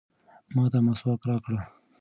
[0.55, 1.61] ما ته مسواک راکړه.